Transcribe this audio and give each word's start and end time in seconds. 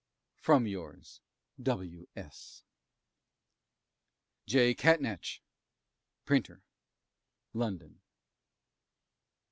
From 0.39 0.65
yours 0.65 1.21
W. 1.61 2.07
S. 2.15 2.63
J. 4.47 4.73
Catnach, 4.73 5.41
Printer, 6.25 6.63
London. 7.53 8.01